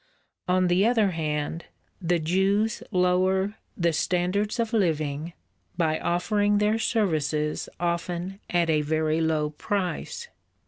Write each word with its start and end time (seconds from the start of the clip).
On 0.47 0.65
the 0.67 0.83
other 0.87 1.11
hand, 1.11 1.65
the 2.01 2.17
Jews 2.17 2.81
lower 2.89 3.53
"the 3.77 3.93
standards 3.93 4.59
of 4.59 4.73
living" 4.73 5.33
by 5.77 5.99
offering 5.99 6.57
their 6.57 6.79
services 6.79 7.69
often 7.79 8.39
at 8.49 8.67
a 8.67 8.81
very 8.81 9.21
low 9.21 9.51
price. 9.51 10.27